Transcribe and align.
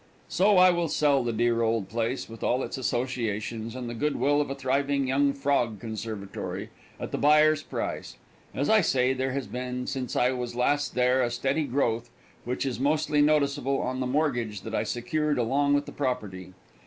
So 0.29 0.57
I 0.57 0.71
will 0.71 0.87
sell 0.87 1.23
the 1.23 1.31
dear 1.31 1.61
old 1.61 1.87
place, 1.87 2.27
with 2.27 2.41
all 2.43 2.63
its 2.63 2.75
associations 2.75 3.75
and 3.75 3.87
the 3.87 3.93
good 3.93 4.15
will 4.15 4.41
of 4.41 4.49
a 4.49 4.55
thriving 4.55 5.05
young 5.07 5.31
frog 5.31 5.79
conservatory, 5.79 6.71
at 6.99 7.11
the 7.11 7.19
buyer's 7.19 7.61
price. 7.61 8.17
As 8.51 8.67
I 8.67 8.81
say, 8.81 9.13
there 9.13 9.33
has 9.33 9.45
been 9.45 9.85
since 9.85 10.15
I 10.15 10.31
was 10.31 10.55
last 10.55 10.95
there 10.95 11.21
a 11.21 11.29
steady 11.29 11.65
growth, 11.65 12.09
which 12.45 12.65
is 12.65 12.79
mostly 12.79 13.21
noticeable 13.21 13.79
on 13.79 13.99
the 13.99 14.07
mortgage 14.07 14.61
that 14.61 14.73
I 14.73 14.85
secured 14.85 15.37
along 15.37 15.75
with 15.75 15.85
the 15.85 15.91
property. 15.91 16.53